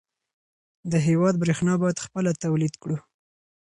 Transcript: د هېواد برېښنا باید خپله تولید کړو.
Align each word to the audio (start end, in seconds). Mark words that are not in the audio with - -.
د 0.91 0.93
هېواد 1.07 1.33
برېښنا 1.43 1.73
باید 1.81 2.03
خپله 2.05 2.31
تولید 2.43 2.73
کړو. 2.83 2.97